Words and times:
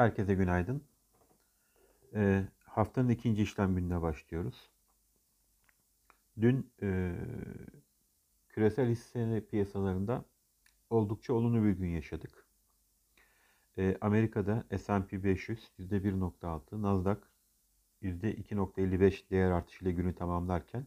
Herkese 0.00 0.34
günaydın. 0.34 0.84
Ee, 2.14 2.44
haftanın 2.64 3.08
ikinci 3.08 3.42
işlem 3.42 3.74
gününe 3.74 4.02
başlıyoruz. 4.02 4.70
Dün 6.40 6.72
e, 6.82 7.14
küresel 8.48 8.88
hisse 8.88 9.44
piyasalarında 9.50 10.24
oldukça 10.90 11.32
olumlu 11.32 11.64
bir 11.64 11.70
gün 11.70 11.88
yaşadık. 11.88 12.46
E, 13.78 13.96
Amerika'da 14.00 14.64
S&P 14.78 15.24
500 15.24 15.70
%1.6, 15.78 16.82
Nasdaq 16.82 17.18
%2.55 18.02 19.30
değer 19.30 19.50
artışıyla 19.50 19.92
günü 19.92 20.14
tamamlarken 20.14 20.86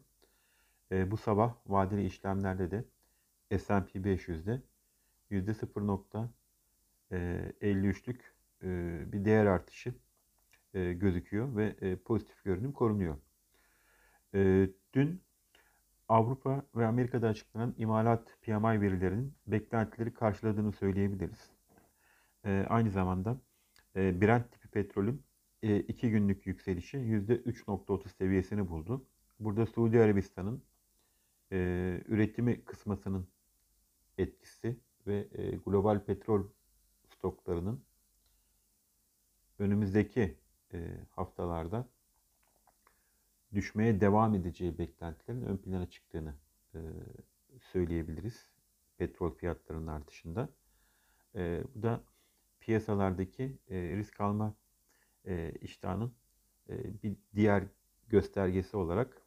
e, 0.91 1.11
bu 1.11 1.18
sabah 1.18 1.55
vadeli 1.68 2.05
işlemlerde 2.05 2.71
de 2.71 2.86
S&P 3.59 4.00
500'de 4.00 4.61
%0.53'lük 5.32 8.20
e, 8.20 8.32
bir 9.11 9.25
değer 9.25 9.45
artışı 9.45 9.93
e, 10.74 10.93
gözüküyor 10.93 11.56
ve 11.56 11.75
e, 11.82 11.96
pozitif 11.96 12.43
görünüm 12.43 12.71
korunuyor. 12.71 13.18
Dün 14.93 15.21
Avrupa 16.07 16.65
ve 16.75 16.86
Amerika'da 16.86 17.28
açıklanan 17.28 17.75
imalat 17.78 18.37
PMI 18.42 18.82
verilerinin 18.82 19.34
beklentileri 19.47 20.14
karşıladığını 20.14 20.71
söyleyebiliriz. 20.71 21.51
Aynı 22.68 22.92
zamanda 22.92 23.42
Brent 23.96 24.51
tipi 24.51 24.68
petrolün 24.68 25.23
2 25.61 26.09
günlük 26.09 26.48
yükselişi 26.48 26.98
%3.30 26.98 28.09
seviyesini 28.09 28.70
buldu. 28.70 29.06
Burada 29.39 29.65
Suudi 29.65 30.00
Arabistan'ın 30.00 30.64
üretimi 32.08 32.64
kısmasının 32.66 33.28
etkisi 34.17 34.78
ve 35.08 35.28
global 35.66 36.06
petrol 36.06 36.44
stoklarının 37.09 37.84
önümüzdeki 39.59 40.38
e, 40.73 40.98
haftalarda 41.09 41.88
düşmeye 43.54 44.02
devam 44.02 44.36
edeceği 44.36 44.78
beklentilerin 44.78 45.42
ön 45.42 45.58
plana 45.58 45.90
çıktığını 45.90 46.34
e, 46.76 46.80
söyleyebiliriz. 47.60 48.48
Petrol 48.98 49.32
fiyatlarının 49.32 49.88
artışında. 49.88 50.50
E, 51.36 51.64
bu 51.76 51.84
da 51.84 52.04
piyasalardaki 52.60 53.58
risk 53.70 54.22
alma 54.22 54.56
e, 55.26 55.54
iştahının 55.62 56.14
bir 57.04 57.16
diğer 57.36 57.64
göstergesi 58.08 58.78
olarak 58.78 59.22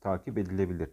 takip 0.00 0.38
edilebilir. 0.38 0.90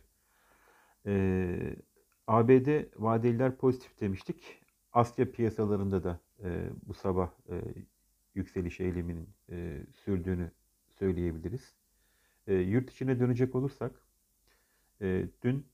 ABD 2.27 2.85
vadeliler 2.95 3.57
pozitif 3.57 3.99
demiştik. 3.99 4.63
Asya 4.93 5.31
piyasalarında 5.31 6.03
da 6.03 6.19
e, 6.43 6.69
bu 6.87 6.93
sabah 6.93 7.31
e, 7.49 7.61
yükseliş 8.35 8.79
eyleminin 8.79 9.29
e, 9.49 9.85
sürdüğünü 9.93 10.51
söyleyebiliriz. 10.99 11.75
E, 12.47 12.55
yurt 12.55 12.91
içine 12.91 13.19
dönecek 13.19 13.55
olursak 13.55 14.07
e, 15.01 15.27
dün 15.43 15.67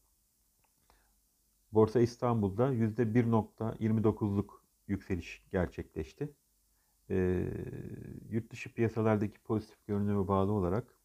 Borsa 1.72 2.00
İstanbul'da 2.00 2.74
%1.29'luk 2.74 4.50
yükseliş 4.88 5.44
gerçekleşti. 5.52 6.34
E, 7.10 7.48
yurt 8.30 8.52
dışı 8.52 8.74
piyasalardaki 8.74 9.40
pozitif 9.40 9.88
görünüme 9.88 10.28
bağlı 10.28 10.52
olarak 10.52 11.00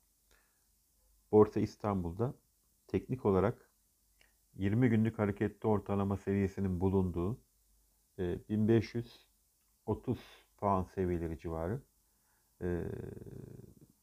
Borsa 1.33 1.61
İstanbul'da 1.61 2.35
teknik 2.87 3.25
olarak 3.25 3.71
20 4.57 4.89
günlük 4.89 5.19
hareketli 5.19 5.67
ortalama 5.67 6.17
seviyesinin 6.17 6.81
bulunduğu 6.81 7.39
e, 8.19 8.49
1530 8.49 10.44
puan 10.65 10.83
seviyeleri 10.83 11.39
civarı 11.39 11.81
e, 12.63 12.85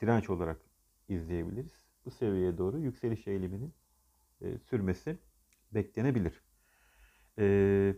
direnç 0.02 0.30
olarak 0.30 0.62
izleyebiliriz. 1.10 1.86
Bu 2.06 2.12
seviyeye 2.12 2.58
doğru 2.58 2.80
yükseliş 2.80 3.28
eğiliminin 3.28 3.74
e, 4.42 4.58
sürmesi 4.58 5.18
beklenebilir. 5.72 6.42
E, 7.40 7.96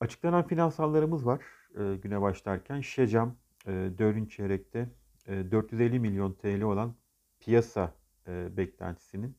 açıklanan 0.00 0.46
finansallarımız 0.46 1.26
var 1.26 1.42
e, 1.78 1.96
güne 1.96 2.20
başlarken. 2.20 2.80
Şecam 2.80 3.36
e, 3.66 3.70
4. 3.98 4.30
çeyrekte 4.30 4.88
e, 5.26 5.50
450 5.50 6.00
milyon 6.00 6.32
TL 6.32 6.62
olan 6.62 6.94
piyasa 7.40 7.94
e, 8.28 8.56
beklentisinin 8.56 9.36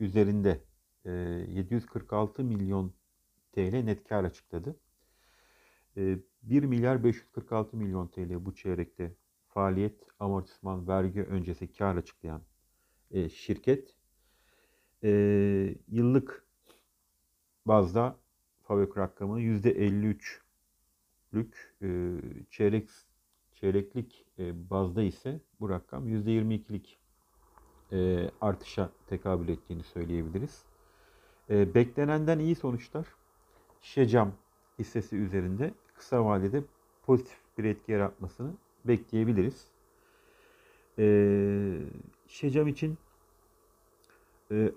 üzerinde 0.00 0.60
e, 1.04 1.10
746 1.10 2.44
milyon 2.44 2.94
TL 3.52 3.74
net 3.74 4.08
kar 4.08 4.24
açıkladı. 4.24 4.76
1 6.44 6.62
ee, 6.62 6.66
milyar 6.66 7.04
546 7.04 7.76
milyon 7.76 8.08
TL 8.08 8.44
bu 8.44 8.54
çeyrekte 8.54 9.12
faaliyet, 9.48 9.94
amortisman, 10.20 10.88
vergi 10.88 11.22
öncesi 11.22 11.72
kar 11.72 11.96
açıklayan 11.96 12.42
e, 13.10 13.28
şirket. 13.28 13.94
Ee, 15.02 15.74
yıllık 15.88 16.44
bazda 17.66 18.16
fabrik 18.62 18.98
rakamı 18.98 19.40
%53'lük 19.40 21.54
e, 21.82 22.20
çeyrek 22.50 22.88
çeyreklik 23.54 24.26
e, 24.38 24.70
bazda 24.70 25.02
ise 25.02 25.40
bu 25.60 25.70
rakam 25.70 26.08
%22'lik 26.08 26.98
artışa 28.40 28.90
tekabül 29.06 29.48
ettiğini 29.48 29.82
söyleyebiliriz. 29.82 30.64
Beklenenden 31.48 32.38
iyi 32.38 32.54
sonuçlar 32.54 33.06
Şecam 33.80 34.32
hissesi 34.78 35.16
üzerinde 35.16 35.74
kısa 35.94 36.24
vadede 36.24 36.62
pozitif 37.02 37.38
bir 37.58 37.64
etki 37.64 37.92
yaratmasını 37.92 38.50
bekleyebiliriz. 38.84 39.66
Ee, 40.98 41.78
Şecam 42.28 42.68
için 42.68 42.98
e, 44.50 44.72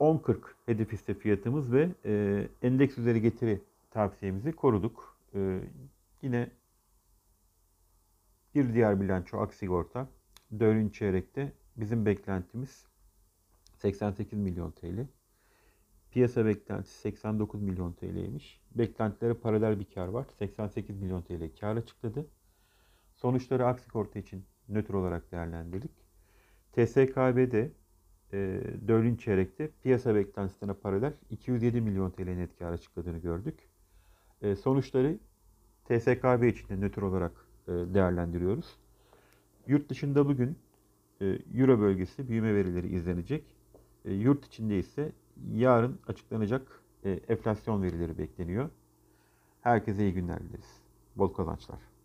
10.40 0.00 0.36
hedef 0.66 0.92
hisse 0.92 1.14
fiyatımız 1.14 1.72
ve 1.72 1.88
e, 2.04 2.42
endeks 2.62 2.98
üzeri 2.98 3.22
getiri 3.22 3.60
tavsiyemizi 3.90 4.52
koruduk. 4.52 5.16
E, 5.34 5.60
yine 6.22 6.50
bir 8.54 8.74
diğer 8.74 9.00
bilanço 9.00 9.38
Aksigorta 9.38 10.08
4. 10.60 10.94
çeyrekte 10.94 11.52
bizim 11.76 12.06
beklentimiz 12.06 12.86
88 13.78 14.38
milyon 14.38 14.70
TL. 14.70 15.06
Piyasa 16.16 16.46
beklentisi 16.46 16.98
89 16.98 17.62
milyon 17.62 17.92
TL'ymiş. 17.92 18.60
Beklentilere 18.74 19.34
paralel 19.34 19.80
bir 19.80 19.84
kar 19.84 20.08
var. 20.08 20.26
88 20.38 21.00
milyon 21.00 21.22
TL 21.22 21.50
kar 21.60 21.76
açıkladı. 21.76 22.26
Sonuçları 23.14 23.66
Aksikorta 23.66 24.18
için 24.18 24.44
nötr 24.68 24.94
olarak 24.94 25.32
değerlendirdik. 25.32 25.90
TSKB'de 26.72 27.70
e, 28.32 28.62
4. 28.88 29.20
çeyrekte 29.20 29.70
piyasa 29.82 30.14
beklentisine 30.14 30.72
paralel 30.72 31.12
207 31.30 31.80
milyon 31.80 32.10
TL 32.10 32.28
net 32.28 32.58
kar 32.58 32.72
açıkladığını 32.72 33.18
gördük. 33.18 33.68
E, 34.42 34.56
sonuçları 34.56 35.18
TSKB 35.84 36.42
için 36.42 36.68
de 36.68 36.80
nötr 36.80 37.02
olarak 37.02 37.32
e, 37.68 37.72
değerlendiriyoruz. 37.72 38.76
Yurt 39.66 39.88
dışında 39.88 40.26
bugün 40.26 40.58
e, 41.20 41.38
Euro 41.54 41.80
bölgesi 41.80 42.28
büyüme 42.28 42.54
verileri 42.54 42.88
izlenecek. 42.88 43.44
E, 44.04 44.12
yurt 44.12 44.46
içinde 44.46 44.78
ise 44.78 45.12
yarın 45.52 46.00
açıklanacak 46.06 46.82
e, 47.04 47.10
enflasyon 47.10 47.82
verileri 47.82 48.18
bekleniyor. 48.18 48.70
Herkese 49.60 50.02
iyi 50.02 50.14
günler 50.14 50.40
dileriz. 50.40 50.80
Bol 51.16 51.28
kazançlar. 51.28 51.95